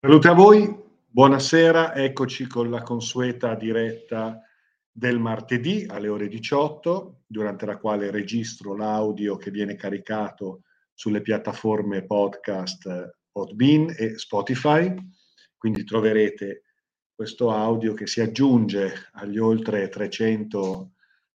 [0.00, 4.40] Salute a voi, buonasera, eccoci con la consueta diretta
[4.92, 10.62] del martedì alle ore 18, durante la quale registro l'audio che viene caricato
[10.94, 14.94] sulle piattaforme podcast Podbean e Spotify,
[15.56, 16.62] quindi troverete
[17.12, 20.92] questo audio che si aggiunge agli oltre 300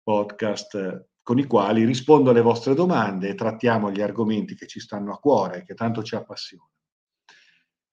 [0.04, 5.14] podcast con i quali rispondo alle vostre domande e trattiamo gli argomenti che ci stanno
[5.14, 6.72] a cuore, che tanto ci appassionano.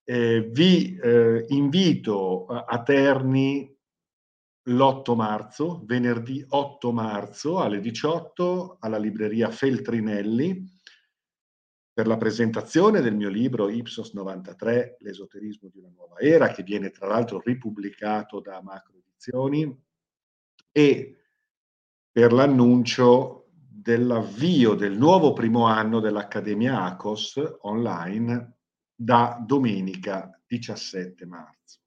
[0.09, 3.77] Eh, vi eh, invito a, a Terni
[4.69, 10.65] l'8 marzo, venerdì 8 marzo alle 18 alla libreria Feltrinelli
[11.93, 16.91] per la presentazione del mio libro Ipsos 93, l'esoterismo di una nuova era, che viene
[16.91, 19.83] tra l'altro ripubblicato da Macro Edizioni,
[20.71, 21.17] e
[22.13, 28.56] per l'annuncio dell'avvio del nuovo primo anno dell'Accademia ACOS online
[28.99, 31.81] da domenica 17 marzo.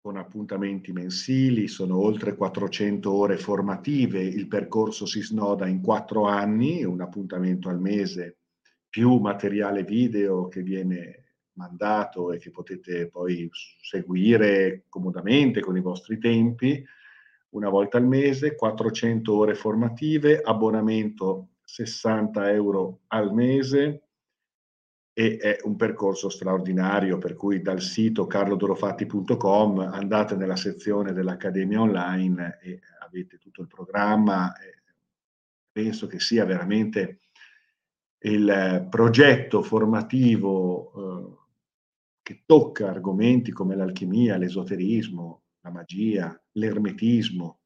[0.00, 6.82] Con appuntamenti mensili, sono oltre 400 ore formative, il percorso si snoda in quattro anni,
[6.82, 8.38] un appuntamento al mese
[8.88, 16.18] più materiale video che viene mandato e che potete poi seguire comodamente con i vostri
[16.18, 16.84] tempi,
[17.50, 24.07] una volta al mese, 400 ore formative, abbonamento 60 euro al mese,
[25.18, 32.60] e è un percorso straordinario per cui dal sito carlodorofatti.com andate nella sezione dell'Accademia Online
[32.62, 34.52] e avete tutto il programma.
[35.72, 37.22] penso che sia veramente
[38.20, 41.36] il progetto formativo eh,
[42.22, 47.62] che tocca argomenti come l'alchimia, l'esoterismo, la magia, l'ermetismo,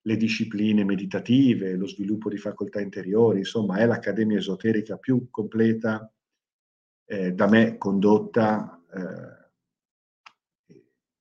[0.00, 6.12] le discipline meditative, lo sviluppo di facoltà interiori, insomma è l'accademia esoterica più completa
[7.04, 9.42] eh, da me condotta eh,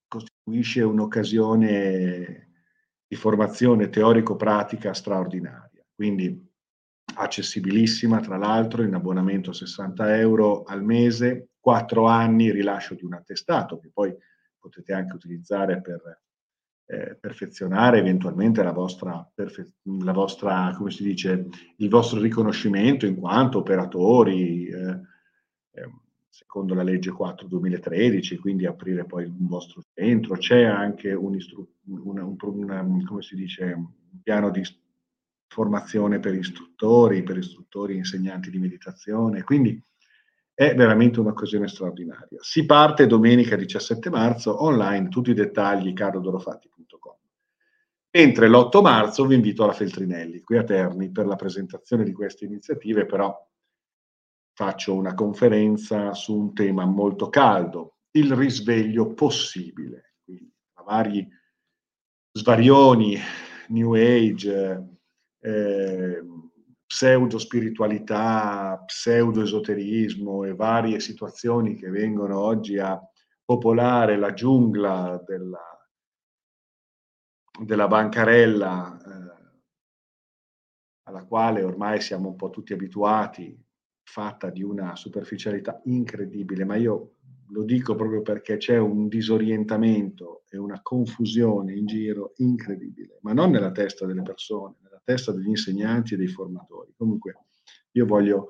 [0.07, 2.49] costituisce un'occasione
[3.07, 5.85] di formazione teorico-pratica straordinaria.
[5.93, 6.49] Quindi
[7.15, 13.79] accessibilissima, tra l'altro, in abbonamento 60 euro al mese, 4 anni rilascio di un attestato
[13.79, 14.15] che poi
[14.57, 16.21] potete anche utilizzare per
[16.85, 23.59] eh, perfezionare eventualmente la vostra, la vostra, come si dice, il vostro riconoscimento in quanto
[23.59, 24.99] operatori, eh,
[26.29, 30.35] secondo la legge 4 2013, quindi aprire poi un vostro centro.
[30.35, 33.87] C'è anche un, istru- una, un, una, si dice, un
[34.21, 34.63] piano di
[35.47, 39.81] formazione per istruttori, per istruttori e insegnanti di meditazione, quindi
[40.53, 42.37] è veramente un'occasione straordinaria.
[42.41, 47.15] Si parte domenica 17 marzo online, tutti i dettagli carodorofatti.com.
[48.11, 52.45] Mentre l'8 marzo vi invito alla Feltrinelli, qui a Terni, per la presentazione di queste
[52.45, 53.35] iniziative, però
[54.53, 60.15] faccio una conferenza su un tema molto caldo, il risveglio possibile.
[60.23, 61.27] Quindi, a vari
[62.31, 63.17] svarioni,
[63.69, 64.97] New Age,
[65.39, 66.23] eh,
[66.85, 73.01] pseudo spiritualità, pseudo esoterismo e varie situazioni che vengono oggi a
[73.45, 75.89] popolare la giungla della,
[77.63, 79.39] della bancarella eh,
[81.03, 83.57] alla quale ormai siamo un po' tutti abituati
[84.03, 87.15] fatta di una superficialità incredibile, ma io
[87.51, 93.51] lo dico proprio perché c'è un disorientamento e una confusione in giro incredibile, ma non
[93.51, 96.93] nella testa delle persone, nella testa degli insegnanti e dei formatori.
[96.95, 97.45] Comunque
[97.91, 98.47] io voglio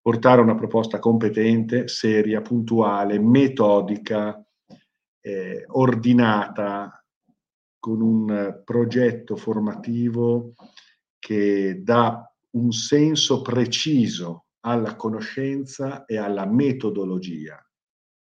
[0.00, 4.42] portare una proposta competente, seria, puntuale, metodica,
[5.20, 6.94] eh, ordinata,
[7.78, 10.52] con un progetto formativo
[11.18, 17.64] che dà un senso preciso alla conoscenza e alla metodologia,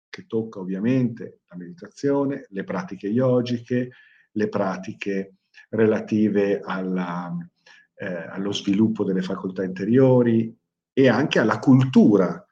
[0.09, 3.91] che tocca ovviamente la meditazione, le pratiche yogiche,
[4.31, 5.35] le pratiche
[5.69, 7.35] relative alla,
[7.95, 10.55] eh, allo sviluppo delle facoltà interiori
[10.93, 12.45] e anche alla cultura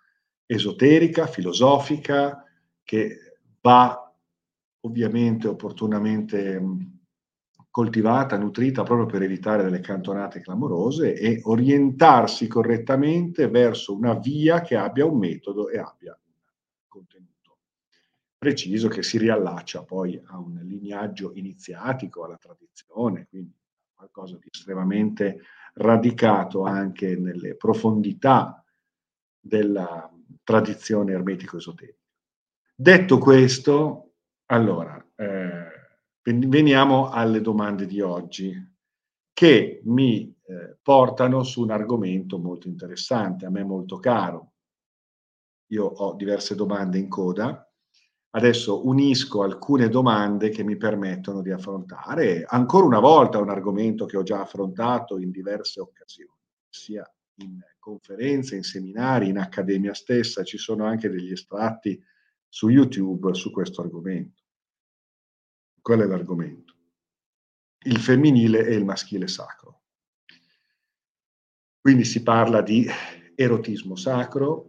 [0.45, 2.43] esoterica, filosofica,
[2.83, 3.99] che va
[4.81, 6.61] ovviamente opportunamente
[7.75, 14.77] coltivata, nutrita proprio per evitare delle cantonate clamorose e orientarsi correttamente verso una via che
[14.77, 17.57] abbia un metodo e abbia un contenuto
[18.37, 23.53] preciso che si riallaccia poi a un lignaggio iniziatico, alla tradizione, quindi
[23.93, 25.41] qualcosa di estremamente
[25.73, 28.63] radicato anche nelle profondità
[29.37, 30.09] della
[30.45, 31.99] tradizione ermetico-esoterica.
[32.73, 34.13] Detto questo,
[34.45, 35.74] allora, eh,
[36.27, 38.51] Veniamo alle domande di oggi
[39.31, 44.53] che mi eh, portano su un argomento molto interessante, a me molto caro.
[45.67, 47.71] io ho diverse domande in coda,
[48.31, 54.17] adesso unisco alcune domande che mi permettono di affrontare ancora una volta un argomento che
[54.17, 57.07] ho già affrontato in diverse occasioni, sia
[57.41, 62.01] in conferenze, in seminari, in accademia stessa, ci sono anche degli estratti
[62.49, 64.44] su YouTube su questo argomento.
[65.85, 66.73] Qual è l'argomento?
[67.85, 69.83] Il femminile e il maschile sacro.
[71.79, 72.87] Quindi si parla di
[73.35, 74.67] erotismo sacro,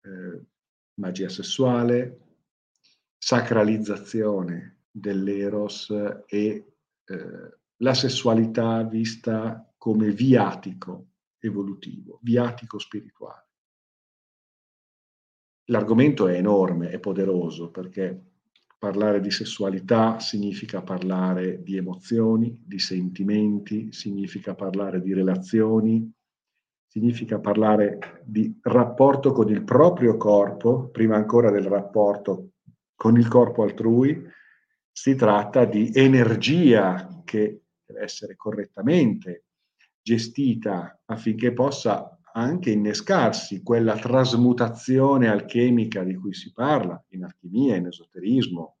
[0.00, 0.46] eh,
[0.94, 2.38] magia sessuale,
[3.18, 5.90] sacralizzazione dell'eros
[6.26, 6.74] e
[7.04, 11.08] eh, la sessualità vista come viatico
[11.38, 13.50] evolutivo, viatico spirituale.
[15.64, 18.31] L'argomento è enorme, è poderoso perché
[18.82, 26.12] parlare di sessualità significa parlare di emozioni, di sentimenti, significa parlare di relazioni,
[26.88, 32.54] significa parlare di rapporto con il proprio corpo, prima ancora del rapporto
[32.96, 34.20] con il corpo altrui,
[34.90, 39.44] si tratta di energia che deve essere correttamente
[40.02, 47.86] gestita affinché possa anche innescarsi quella trasmutazione alchemica di cui si parla in alchimia, in
[47.86, 48.76] esoterismo.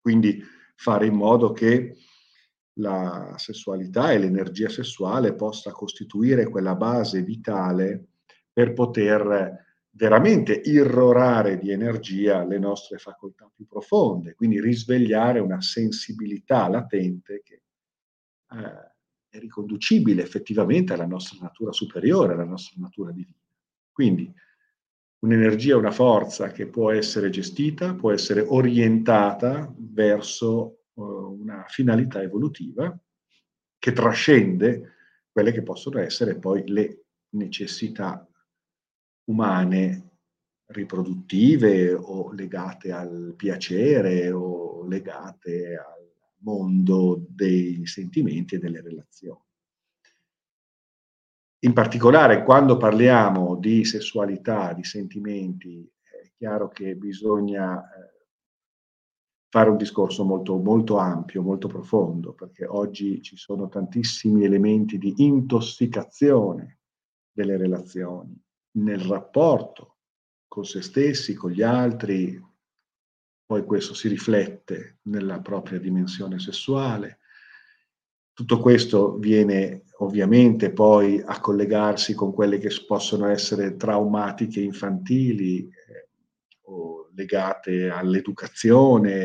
[0.00, 0.42] Quindi
[0.74, 1.96] fare in modo che
[2.78, 8.08] la sessualità e l'energia sessuale possa costituire quella base vitale
[8.52, 16.68] per poter veramente irrorare di energia le nostre facoltà più profonde, quindi risvegliare una sensibilità
[16.68, 17.62] latente che
[18.52, 18.95] eh,
[19.36, 23.36] è riconducibile effettivamente alla nostra natura superiore, alla nostra natura divina.
[23.92, 24.32] Quindi
[25.20, 32.98] un'energia, una forza che può essere gestita, può essere orientata verso una finalità evolutiva
[33.78, 34.94] che trascende
[35.30, 38.26] quelle che possono essere poi le necessità
[39.24, 40.18] umane
[40.68, 46.05] riproduttive o legate al piacere o legate al
[46.46, 49.40] mondo dei sentimenti e delle relazioni.
[51.64, 58.14] In particolare quando parliamo di sessualità, di sentimenti, è chiaro che bisogna eh,
[59.48, 65.14] fare un discorso molto, molto ampio, molto profondo, perché oggi ci sono tantissimi elementi di
[65.16, 66.78] intossicazione
[67.32, 68.40] delle relazioni,
[68.76, 69.96] nel rapporto
[70.46, 72.40] con se stessi, con gli altri,
[73.46, 77.20] poi questo si riflette nella propria dimensione sessuale.
[78.32, 85.70] Tutto questo viene ovviamente poi a collegarsi con quelle che possono essere traumatiche infantili,
[86.62, 89.22] o legate all'educazione,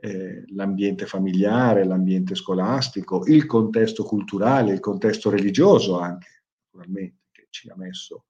[0.00, 7.68] eh, l'ambiente familiare, l'ambiente scolastico, il contesto culturale, il contesto religioso anche, naturalmente, che ci
[7.68, 8.26] ha messo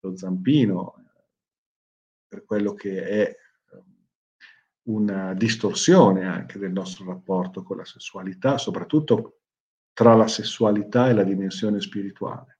[0.00, 1.02] lo zampino eh,
[2.26, 3.36] per quello che è
[4.86, 9.40] una distorsione anche del nostro rapporto con la sessualità, soprattutto
[9.92, 12.58] tra la sessualità e la dimensione spirituale,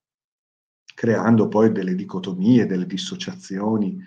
[0.94, 3.98] creando poi delle dicotomie, delle dissociazioni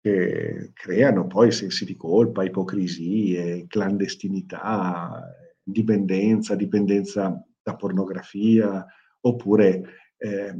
[0.00, 5.22] che creano poi sensi di colpa, ipocrisie, clandestinità,
[5.62, 8.86] dipendenza, dipendenza da pornografia,
[9.20, 9.82] oppure
[10.16, 10.54] eh,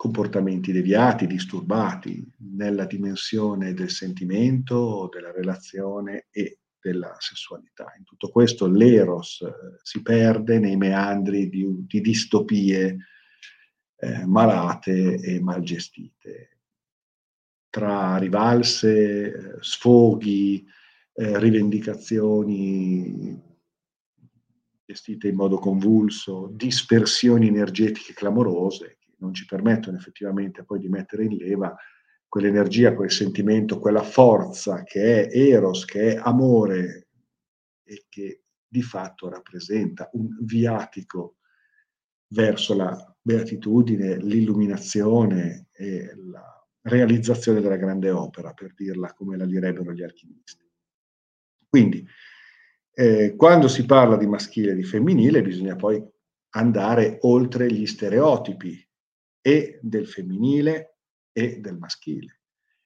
[0.00, 7.92] comportamenti deviati, disturbati nella dimensione del sentimento, della relazione e della sessualità.
[7.98, 12.96] In tutto questo l'eros eh, si perde nei meandri di, di distopie
[13.96, 16.60] eh, malate e mal gestite
[17.68, 20.66] tra rivalse, eh, sfoghi,
[21.12, 23.38] eh, rivendicazioni
[24.82, 31.36] gestite in modo convulso, dispersioni energetiche clamorose non ci permettono effettivamente poi di mettere in
[31.36, 31.74] leva
[32.28, 37.08] quell'energia, quel sentimento, quella forza che è eros, che è amore
[37.82, 41.36] e che di fatto rappresenta un viatico
[42.28, 49.92] verso la beatitudine, l'illuminazione e la realizzazione della grande opera, per dirla come la direbbero
[49.92, 50.64] gli alchimisti.
[51.68, 52.06] Quindi,
[52.94, 56.02] eh, quando si parla di maschile e di femminile, bisogna poi
[56.50, 58.88] andare oltre gli stereotipi
[59.40, 60.98] e del femminile
[61.32, 62.40] e del maschile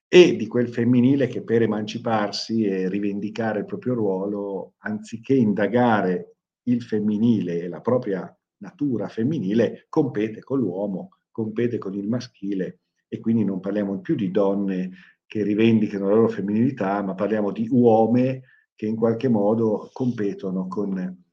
[0.07, 6.83] e di quel femminile che per emanciparsi e rivendicare il proprio ruolo, anziché indagare il
[6.83, 13.43] femminile e la propria natura femminile, compete con l'uomo, compete con il maschile e quindi
[13.43, 14.91] non parliamo più di donne
[15.25, 18.41] che rivendicano la loro femminilità, ma parliamo di uomini
[18.73, 21.25] che in qualche modo competono con,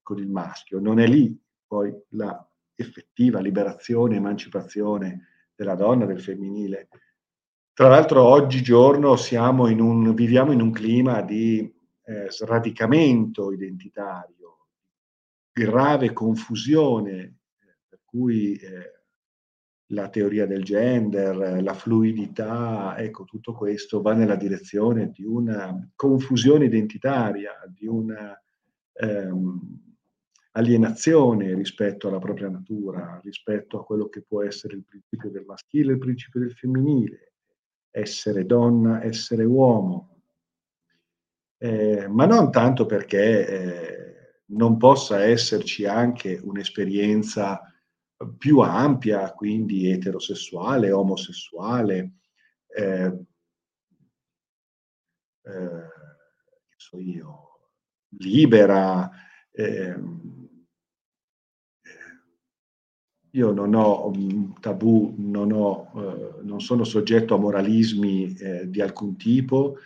[0.00, 0.78] con il maschio.
[0.78, 2.46] Non è lì poi la
[2.82, 6.88] effettiva liberazione, emancipazione della donna, del femminile.
[7.72, 11.60] Tra l'altro oggigiorno siamo in un, viviamo in un clima di
[12.04, 14.68] eh, sradicamento identitario,
[15.50, 19.02] grave confusione, eh, per cui eh,
[19.92, 26.64] la teoria del gender, la fluidità, ecco, tutto questo va nella direzione di una confusione
[26.64, 28.38] identitaria, di una
[28.92, 29.91] ehm,
[30.52, 35.92] alienazione rispetto alla propria natura, rispetto a quello che può essere il principio del maschile
[35.92, 37.32] il principio del femminile,
[37.90, 40.08] essere donna, essere uomo.
[41.58, 44.12] Eh, ma non tanto perché eh,
[44.46, 47.60] non possa esserci anche un'esperienza
[48.36, 52.12] più ampia, quindi eterosessuale, omosessuale,
[52.66, 53.24] eh,
[55.44, 55.88] eh,
[56.76, 57.70] so io,
[58.18, 59.10] libera.
[59.50, 59.94] Eh,
[63.34, 68.80] io non ho un tabù, non, ho, eh, non sono soggetto a moralismi eh, di
[68.80, 69.78] alcun tipo,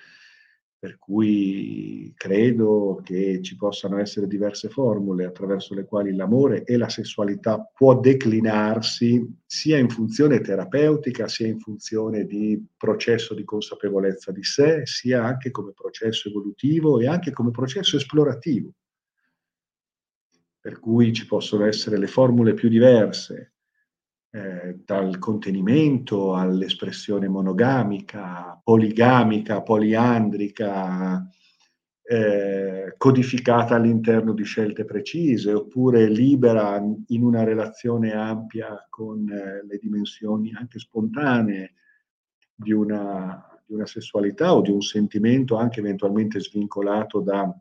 [0.78, 6.88] per cui credo che ci possano essere diverse formule attraverso le quali l'amore e la
[6.88, 14.42] sessualità può declinarsi sia in funzione terapeutica, sia in funzione di processo di consapevolezza di
[14.42, 18.72] sé, sia anche come processo evolutivo e anche come processo esplorativo.
[20.66, 23.52] Per cui ci possono essere le formule più diverse,
[24.32, 31.24] eh, dal contenimento all'espressione monogamica, poligamica, poliandrica,
[32.02, 39.78] eh, codificata all'interno di scelte precise, oppure libera in una relazione ampia con eh, le
[39.80, 41.74] dimensioni anche spontanee
[42.52, 47.56] di una, di una sessualità o di un sentimento anche eventualmente svincolato da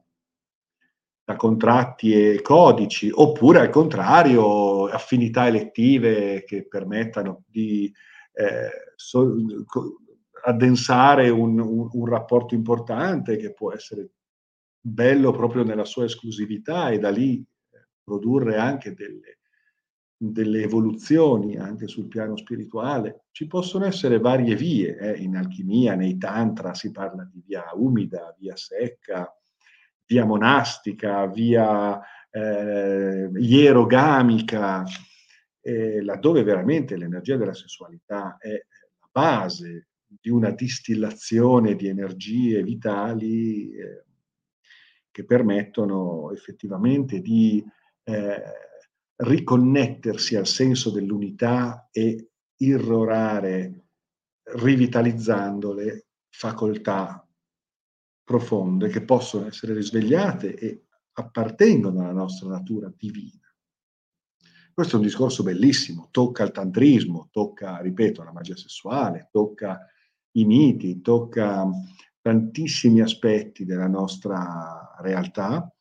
[1.26, 7.92] da contratti e codici, oppure al contrario affinità elettive che permettano di
[8.34, 9.36] eh, so,
[10.44, 14.12] addensare un, un, un, rapporto importante che può essere
[14.80, 19.40] bello proprio nella sua esclusività e da lì eh, produrre anche delle,
[20.16, 23.26] delle evoluzioni anche sul piano spirituale.
[23.32, 25.18] Ci possono essere varie vie, eh.
[25.24, 29.28] in alchimia, nei tantra si parla di via umida, via secca,
[30.06, 34.84] via monastica, via eh, ierogamica,
[35.62, 43.72] eh, laddove veramente l'energia della sessualità è la base di una distillazione di energie vitali
[43.72, 44.04] eh,
[45.10, 47.64] che permettono effettivamente di
[48.04, 48.44] eh,
[49.16, 53.86] riconnettersi al senso dell'unità e irrorare,
[54.44, 57.25] rivitalizzandole, facoltà
[58.26, 63.40] profonde che possono essere risvegliate e appartengono alla nostra natura divina.
[64.74, 69.88] Questo è un discorso bellissimo, tocca il tantrismo, tocca, ripeto, la magia sessuale, tocca
[70.32, 71.66] i miti, tocca
[72.20, 75.72] tantissimi aspetti della nostra realtà.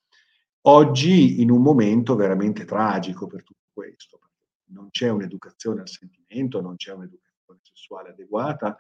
[0.67, 4.21] Oggi in un momento veramente tragico per tutto questo,
[4.67, 8.77] non c'è un'educazione al sentimento, non c'è un'educazione sessuale adeguata,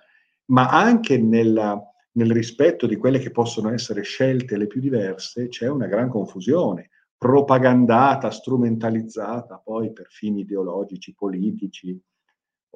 [0.47, 1.81] ma anche nella
[2.17, 6.91] nel rispetto di quelle che possono essere scelte le più diverse, c'è una gran confusione,
[7.17, 11.99] propagandata, strumentalizzata poi per fini ideologici, politici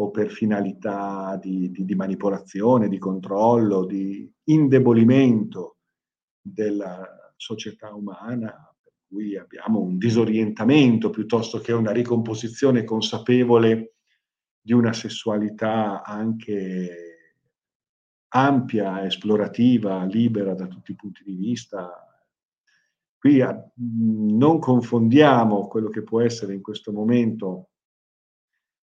[0.01, 5.79] o per finalità di, di, di manipolazione, di controllo, di indebolimento
[6.41, 13.95] della società umana, per cui abbiamo un disorientamento piuttosto che una ricomposizione consapevole
[14.61, 17.18] di una sessualità anche
[18.29, 21.91] ampia, esplorativa, libera da tutti i punti di vista.
[23.19, 23.43] Qui
[23.77, 27.71] non confondiamo quello che può essere in questo momento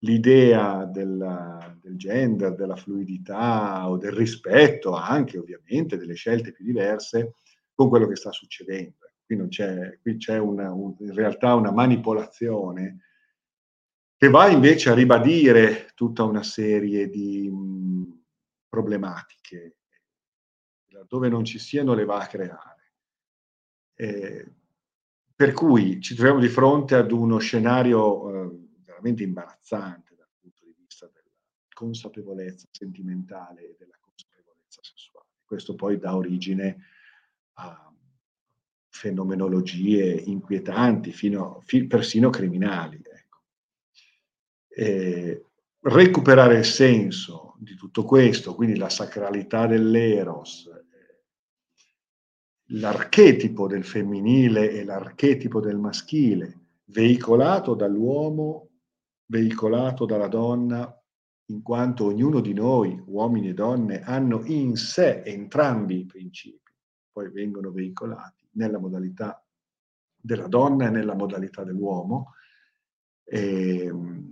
[0.04, 7.36] l'idea del, del, gender, della fluidità o del rispetto anche ovviamente delle scelte più diverse
[7.74, 8.98] con quello che sta succedendo.
[9.26, 13.00] Qui, c'è, qui c'è una, un, in realtà una manipolazione
[14.18, 17.50] che va invece a ribadire tutta una serie di
[18.72, 19.76] problematiche,
[20.92, 22.94] laddove non ci siano le va a creare.
[23.94, 24.52] Eh,
[25.36, 30.74] per cui ci troviamo di fronte ad uno scenario eh, veramente imbarazzante dal punto di
[30.78, 31.36] vista della
[31.74, 35.28] consapevolezza sentimentale e della consapevolezza sessuale.
[35.44, 36.86] Questo poi dà origine
[37.56, 37.94] a
[38.88, 43.02] fenomenologie inquietanti, fino, fi, persino criminali.
[43.04, 43.42] Ecco.
[44.70, 45.46] Eh,
[45.82, 50.68] recuperare il senso di tutto questo, quindi la sacralità dell'eros,
[52.70, 58.70] l'archetipo del femminile e l'archetipo del maschile, veicolato dall'uomo,
[59.28, 60.92] veicolato dalla donna
[61.52, 66.72] in quanto ognuno di noi, uomini e donne, hanno in sé entrambi i principi,
[67.12, 69.46] poi vengono veicolati nella modalità
[70.16, 72.34] della donna e nella modalità dell'uomo,
[73.24, 74.31] e, ehm,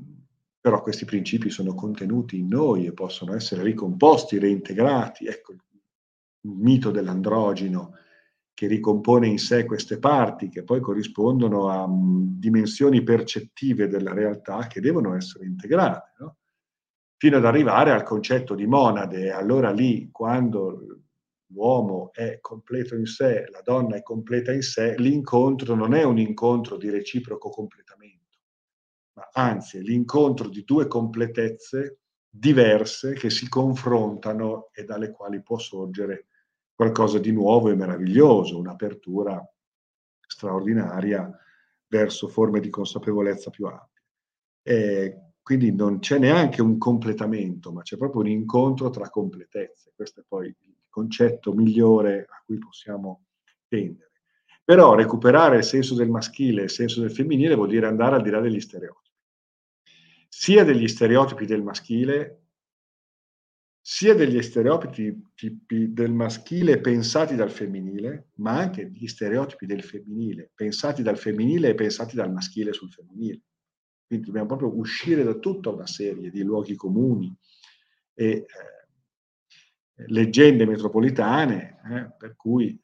[0.69, 5.25] però questi principi sono contenuti in noi e possono essere ricomposti, reintegrati.
[5.25, 5.59] Ecco il
[6.41, 7.95] mito dell'androgino
[8.53, 14.67] che ricompone in sé queste parti che poi corrispondono a um, dimensioni percettive della realtà
[14.67, 16.37] che devono essere integrate, no?
[17.17, 19.31] fino ad arrivare al concetto di monade.
[19.31, 21.01] Allora lì, quando
[21.47, 26.19] l'uomo è completo in sé, la donna è completa in sé, l'incontro non è un
[26.19, 28.18] incontro di reciproco completamento,
[29.19, 31.99] ma anzi è l'incontro di due completezze
[32.29, 36.27] diverse che si confrontano e dalle quali può sorgere
[36.73, 39.45] qualcosa di nuovo e meraviglioso, un'apertura
[40.25, 41.29] straordinaria
[41.87, 44.03] verso forme di consapevolezza più ampie.
[44.61, 49.91] E quindi non c'è neanche un completamento, ma c'è proprio un incontro tra completezze.
[49.93, 53.25] Questo è poi il concetto migliore a cui possiamo
[53.67, 54.11] tendere.
[54.63, 58.21] Però recuperare il senso del maschile e il senso del femminile vuol dire andare al
[58.21, 59.08] di là degli stereotipi.
[60.41, 62.45] Sia degli stereotipi del maschile,
[63.81, 65.21] sia degli stereotipi
[65.91, 71.75] del maschile pensati dal femminile, ma anche gli stereotipi del femminile pensati dal femminile e
[71.75, 73.41] pensati dal maschile sul femminile.
[74.07, 77.35] Quindi dobbiamo proprio uscire da tutta una serie di luoghi comuni
[78.13, 78.45] e eh,
[80.07, 82.81] leggende metropolitane eh, per cui eh,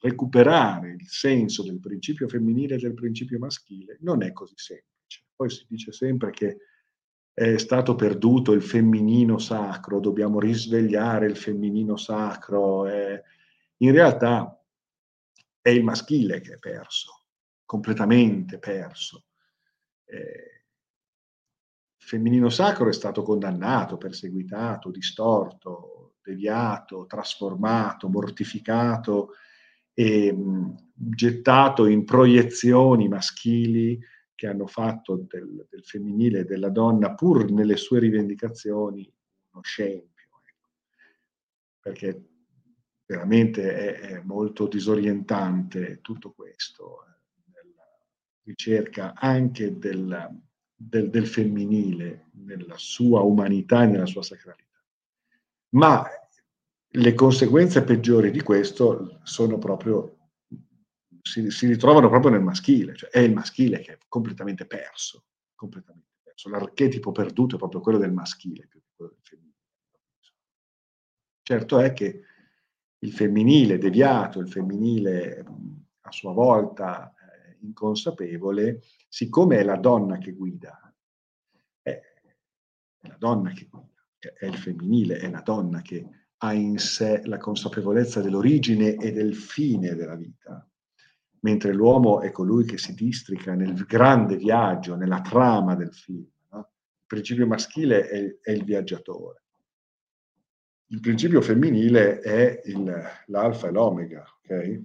[0.00, 5.24] recuperare il senso del principio femminile e del principio maschile non è così semplice.
[5.34, 6.58] Poi si dice sempre che
[7.32, 12.86] è stato perduto il femminino sacro, dobbiamo risvegliare il femminino sacro.
[12.88, 14.62] In realtà
[15.60, 17.24] è il maschile che è perso,
[17.64, 19.24] completamente perso.
[20.04, 20.64] Eh,
[21.96, 29.30] il femminino sacro è stato condannato, perseguitato, distorto, deviato, trasformato, mortificato
[29.94, 30.34] e
[30.92, 33.98] gettato in proiezioni maschili
[34.40, 39.06] che hanno fatto del, del femminile e della donna, pur nelle sue rivendicazioni,
[39.50, 40.24] uno scempio.
[40.42, 40.68] Ecco.
[41.78, 42.24] Perché
[43.04, 47.84] veramente è, è, molto disorientante tutto questo, eh, nella
[48.44, 50.40] ricerca anche del,
[50.74, 54.82] del, del femminile, nella sua umanità e nella sua sacralità.
[55.74, 56.06] Ma
[56.92, 60.19] le conseguenze peggiori di questo sono proprio
[61.22, 66.08] si, si, ritrovano proprio nel maschile, cioè è il maschile che è completamente perso, completamente
[66.22, 66.48] perso.
[66.48, 69.58] L'archetipo perduto è proprio quello del maschile più che quello del femminile.
[71.42, 72.22] Certo è che
[72.98, 75.44] il femminile deviato, il femminile
[76.00, 80.94] a sua volta eh, inconsapevole, siccome è la donna che guida,
[81.82, 82.00] è,
[82.98, 86.08] è la donna che guida, è il femminile, è la donna che
[86.42, 90.69] ha in sé la consapevolezza dell'origine e del fine della vita,
[91.40, 96.26] mentre l'uomo è colui che si districa nel grande viaggio, nella trama del film.
[96.50, 96.58] No?
[96.58, 99.42] Il principio maschile è, è, il viaggiatore.
[100.86, 104.24] Il principio femminile è il, l'alfa e l'omega.
[104.42, 104.84] Okay?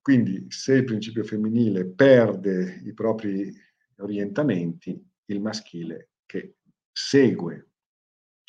[0.00, 3.52] Quindi se il principio femminile perde i propri
[3.96, 6.56] orientamenti, il maschile che
[6.90, 7.68] segue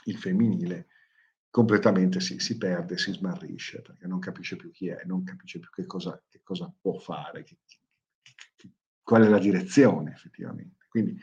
[0.05, 0.87] il femminile
[1.53, 5.69] completamente si, si, perde, si smarrisce, perché non capisce più chi è, non capisce più
[5.69, 7.59] che cosa, che cosa può fare, che,
[8.55, 8.71] che,
[9.03, 10.87] qual è la direzione effettivamente.
[10.89, 11.15] Quindi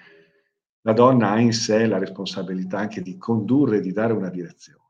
[0.83, 4.85] la donna ha in sé la responsabilità anche di condurre, di dare una direzione.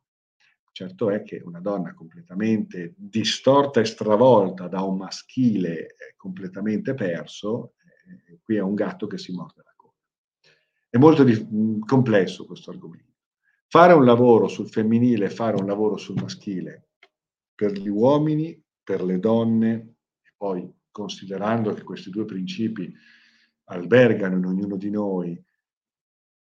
[0.72, 7.76] Certo è che una donna completamente distorta e stravolta da un maschile completamente perso,
[8.28, 9.96] eh, qui è un gatto che si morde la coda.
[10.90, 13.09] È molto di, complesso questo argomento.
[13.72, 16.88] Fare un lavoro sul femminile e fare un lavoro sul maschile
[17.54, 22.92] per gli uomini, per le donne, e poi considerando che questi due principi
[23.66, 25.40] albergano in ognuno di noi,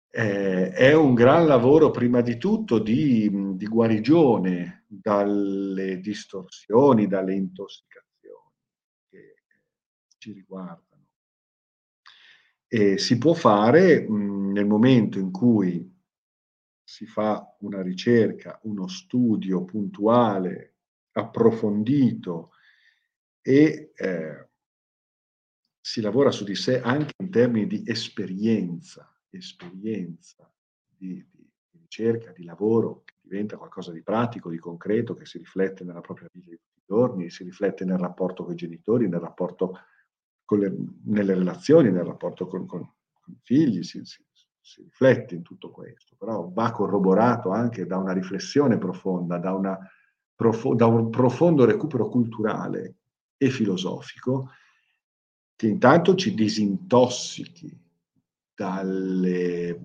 [0.09, 8.51] è un gran lavoro prima di tutto di, di guarigione dalle distorsioni, dalle intossicazioni
[9.07, 9.35] che
[10.17, 11.07] ci riguardano.
[12.67, 15.94] E si può fare mh, nel momento in cui
[16.85, 20.75] si fa una ricerca, uno studio puntuale,
[21.13, 22.51] approfondito
[23.41, 24.49] e eh,
[25.81, 30.51] si lavora su di sé anche in termini di esperienza, esperienza
[30.87, 35.83] di, di, ricerca, di lavoro, che diventa qualcosa di pratico, di concreto, che si riflette
[35.83, 39.19] nella propria vita di tutti i giorni, si riflette nel rapporto con i genitori, nel
[39.19, 39.79] rapporto
[40.43, 42.81] con le, nelle relazioni, nel rapporto con, con,
[43.19, 44.23] con i figli, si, si,
[44.65, 49.77] si riflette in tutto questo, però va corroborato anche da una riflessione profonda, da, una,
[50.75, 52.95] da un profondo recupero culturale
[53.37, 54.49] e filosofico
[55.55, 57.79] che intanto ci disintossichi
[58.55, 59.79] dalle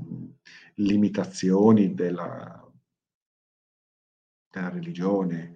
[0.76, 2.72] limitazioni della,
[4.50, 5.52] della religione,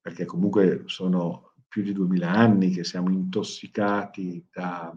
[0.00, 4.90] perché comunque sono più di duemila anni che siamo intossicati da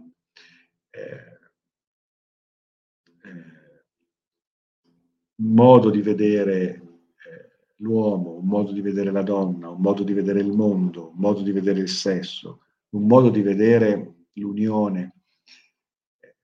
[0.89, 1.34] eh,
[5.37, 10.13] un modo di vedere eh, l'uomo, un modo di vedere la donna, un modo di
[10.13, 15.15] vedere il mondo, un modo di vedere il sesso, un modo di vedere l'unione
[16.19, 16.35] eh,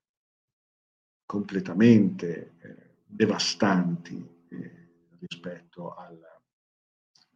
[1.26, 4.40] completamente eh, devastanti
[5.20, 6.42] rispetto alla,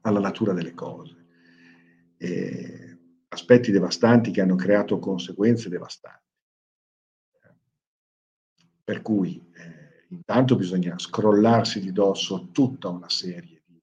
[0.01, 1.23] alla, natura delle cose.
[3.27, 6.24] aspetti devastanti che hanno creato conseguenze devastanti.
[8.85, 13.81] Per cui eh, intanto bisogna scrollarsi di dosso tutta una serie di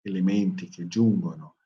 [0.00, 1.56] elementi che giungono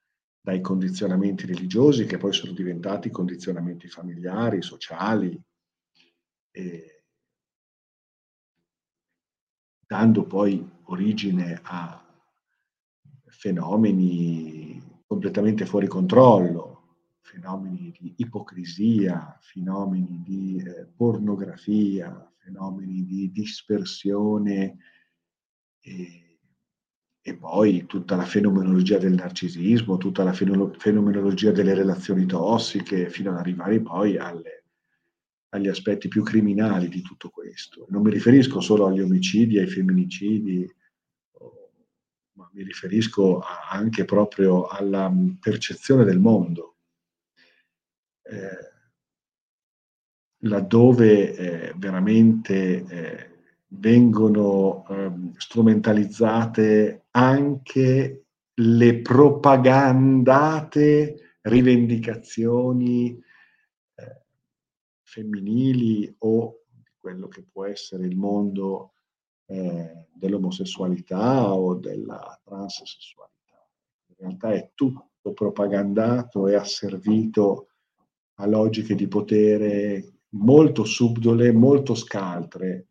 [0.41, 5.41] dai condizionamenti religiosi che poi sono diventati condizionamenti familiari, sociali,
[6.51, 7.05] e
[9.87, 12.05] dando poi origine a
[13.27, 16.76] fenomeni completamente fuori controllo,
[17.27, 24.77] fenomeni di ipocrisia, fenomeni di eh, pornografia, fenomeni di dispersione
[25.81, 26.39] e,
[27.21, 33.39] e, poi tutta la fenomenologia del narcisismo, tutta la fenomenologia delle relazioni tossiche, fino ad
[33.39, 34.65] arrivare poi alle,
[35.49, 37.87] agli aspetti più criminali di tutto questo.
[37.91, 40.73] Non mi riferisco solo agli omicidi, ai femminicidi,
[42.35, 46.76] ma mi riferisco anche proprio alla percezione del mondo.
[48.29, 48.75] Eh,
[50.41, 53.31] laddove eh, veramente eh,
[53.69, 63.23] vengono eh, strumentalizzate anche le propagandate rivendicazioni
[63.95, 64.23] eh,
[65.03, 66.63] femminili o
[66.99, 68.95] quello che può essere il mondo
[69.47, 73.35] eh, dell'omosessualità o della transessualità.
[74.09, 77.69] In realtà è tutto propagandato e asservito
[78.37, 82.87] a logiche di potere molto subdole, molto scaltre,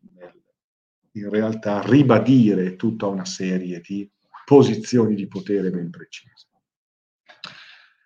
[1.12, 4.08] in realtà ribadire tutta una serie di
[4.44, 6.46] posizioni di potere ben precise.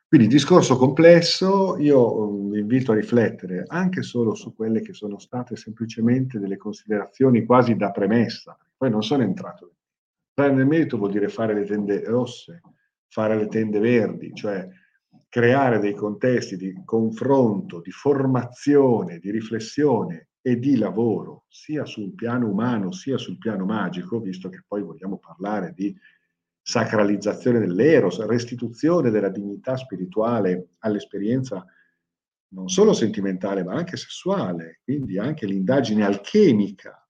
[0.06, 5.54] Quindi discorso complesso, io vi invito a riflettere anche solo su quelle che sono state
[5.54, 9.74] semplicemente delle considerazioni quasi da premessa, poi non sono entrato.
[10.34, 12.60] Entrare nel merito vuol dire fare le tende rosse,
[13.06, 14.68] fare le tende verdi, cioè
[15.30, 22.48] creare dei contesti di confronto, di formazione, di riflessione e di lavoro, sia sul piano
[22.48, 25.96] umano sia sul piano magico, visto che poi vogliamo parlare di
[26.60, 31.64] sacralizzazione dell'eros, restituzione della dignità spirituale all'esperienza
[32.48, 37.08] non solo sentimentale ma anche sessuale, quindi anche l'indagine alchemica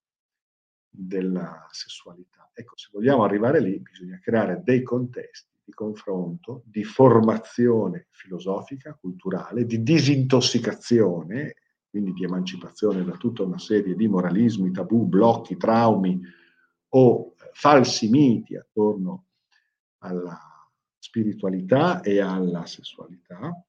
[0.90, 2.50] della sessualità.
[2.52, 9.64] Ecco, se vogliamo arrivare lì bisogna creare dei contesti di confronto, di formazione filosofica, culturale,
[9.64, 11.54] di disintossicazione,
[11.88, 16.20] quindi di emancipazione da tutta una serie di moralismi, tabù, blocchi, traumi
[16.90, 19.26] o eh, falsi miti attorno
[19.98, 20.38] alla
[20.98, 23.64] spiritualità e alla sessualità,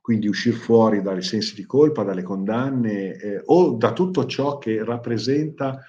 [0.00, 4.82] quindi uscire fuori dai sensi di colpa, dalle condanne eh, o da tutto ciò che
[4.84, 5.82] rappresenta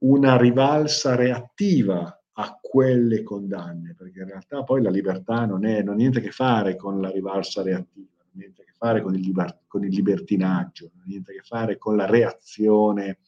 [0.00, 5.94] una rivalsa reattiva a quelle condanne, perché in realtà poi la libertà non, è, non
[5.94, 9.02] ha niente a che fare con la rivalsa reattiva, non ha niente a che fare
[9.02, 13.18] con il, liber, con il libertinaggio, non ha niente a che fare con la reazione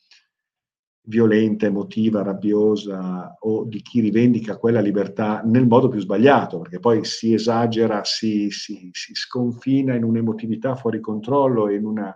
[1.03, 7.05] violenta, emotiva, rabbiosa o di chi rivendica quella libertà nel modo più sbagliato, perché poi
[7.05, 12.15] si esagera, si, si, si sconfina in un'emotività fuori controllo in una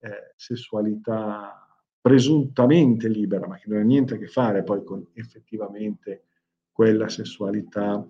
[0.00, 1.67] eh, sessualità
[2.00, 6.24] presuntamente libera, ma che non ha niente a che fare poi con effettivamente
[6.70, 8.06] quella sessualità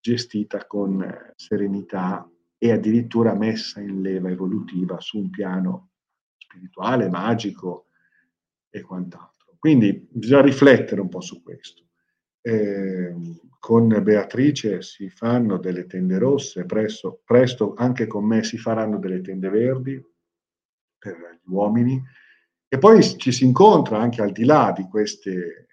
[0.00, 5.92] gestita con serenità e addirittura messa in leva evolutiva su un piano
[6.36, 7.86] spirituale, magico
[8.68, 9.56] e quant'altro.
[9.58, 11.84] Quindi bisogna riflettere un po' su questo.
[12.42, 13.14] Eh,
[13.58, 19.22] con Beatrice si fanno delle tende rosse, presto, presto anche con me si faranno delle
[19.22, 19.98] tende verdi
[20.98, 22.02] per gli uomini
[22.74, 25.68] e poi ci si incontra anche al di là di queste,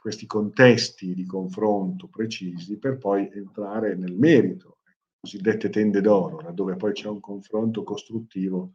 [0.00, 4.78] questi contesti di confronto precisi per poi entrare nel merito,
[5.20, 8.72] cosiddette tende d'oro, laddove poi c'è un confronto costruttivo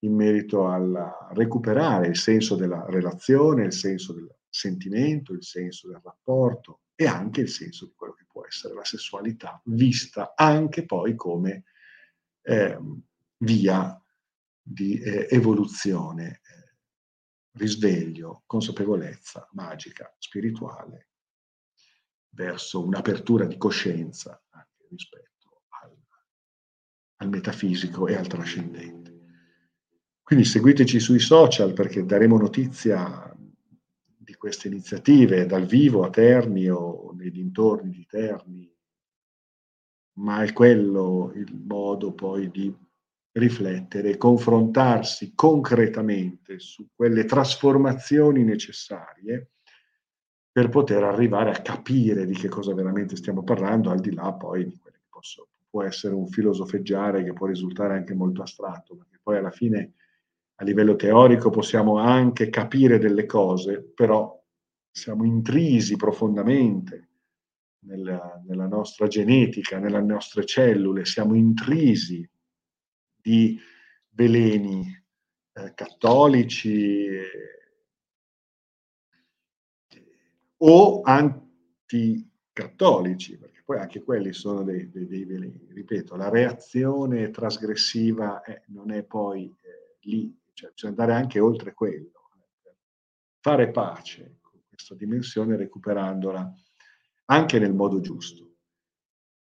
[0.00, 6.02] in merito a recuperare il senso della relazione, il senso del sentimento, il senso del
[6.04, 11.14] rapporto e anche il senso di quello che può essere la sessualità, vista anche poi
[11.14, 11.64] come
[12.42, 12.78] eh,
[13.38, 13.98] via
[14.70, 16.76] di eh, evoluzione, eh,
[17.52, 21.08] risveglio, consapevolezza magica, spirituale,
[22.30, 25.96] verso un'apertura di coscienza anche rispetto al,
[27.16, 29.16] al metafisico e al trascendente.
[30.22, 37.12] Quindi seguiteci sui social perché daremo notizia di queste iniziative dal vivo a Terni o
[37.14, 38.70] nei dintorni di Terni,
[40.18, 42.86] ma è quello il modo poi di
[43.38, 49.50] riflettere, confrontarsi concretamente su quelle trasformazioni necessarie
[50.50, 54.64] per poter arrivare a capire di che cosa veramente stiamo parlando, al di là poi
[54.64, 59.20] di quello che posso, può essere un filosofeggiare che può risultare anche molto astratto, perché
[59.22, 59.92] poi alla fine
[60.56, 64.36] a livello teorico possiamo anche capire delle cose, però
[64.90, 67.08] siamo intrisi profondamente
[67.80, 72.28] nella, nella nostra genetica, nelle nostre cellule, siamo intrisi
[73.20, 73.58] di
[74.10, 74.86] veleni
[75.52, 77.08] eh, cattolici
[80.58, 85.68] o anticattolici, perché poi anche quelli sono dei, dei, dei veleni.
[85.70, 91.72] Ripeto, la reazione trasgressiva eh, non è poi eh, lì cioè bisogna andare anche oltre
[91.72, 92.30] quello,
[92.64, 92.74] eh,
[93.40, 96.52] fare pace con questa dimensione recuperandola
[97.26, 98.46] anche nel modo giusto.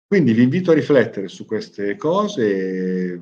[0.06, 3.18] Quindi vi invito a riflettere su queste cose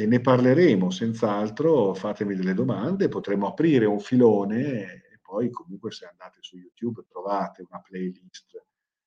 [0.00, 6.06] e ne parleremo senz'altro, fatemi delle domande, potremo aprire un filone e poi comunque se
[6.06, 8.64] andate su YouTube trovate una playlist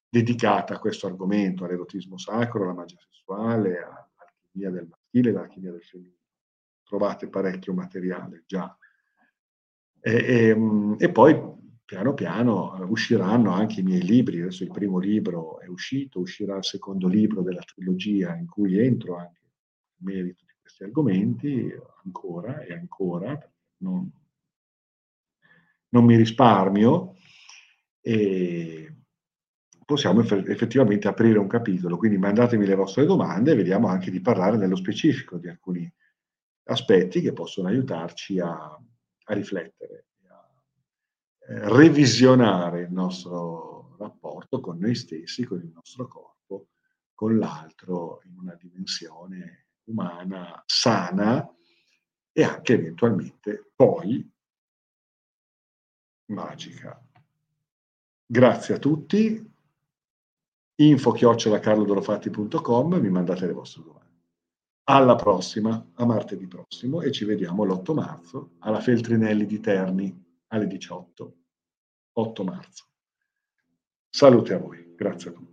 [0.08, 6.22] dedicata a questo argomento, all'erotismo sacro, alla magia sessuale, all'alchimia del maschile all'alchimia del femminile
[6.84, 8.78] trovate parecchio materiale già.
[10.00, 11.36] E, e, e, poi
[11.84, 16.66] piano piano usciranno anche i miei libri, adesso il primo libro è uscito, uscirà il
[16.66, 21.72] secondo libro della trilogia in cui entro anche nel merito di questi argomenti,
[22.06, 23.38] ancora e ancora,
[23.82, 24.10] non,
[25.90, 27.18] non mi risparmio
[28.00, 28.96] e
[29.86, 34.56] possiamo effettivamente aprire un capitolo, quindi mandatemi le vostre domande e vediamo anche di parlare
[34.56, 35.92] nello specifico di alcuni
[36.66, 40.50] aspetti che possono aiutarci a, a riflettere, a
[41.40, 46.70] eh, revisionare il nostro rapporto con noi stessi, con il nostro corpo,
[47.14, 51.48] con l'altro in una dimensione umana sana
[52.32, 54.30] e anche eventualmente poi
[56.28, 57.00] magica.
[58.26, 59.52] Grazie a tutti.
[60.76, 64.02] Info chiocciolacarlodorofatti.com, mi mandate le vostre domande.
[64.86, 70.68] Alla prossima, a martedì prossimo, e ci vediamo l'8 marzo alla Feltrinelli di Terni alle
[70.68, 71.38] 18.
[72.14, 72.86] 8 marzo.
[74.10, 75.53] Salute a voi, grazie a tutti.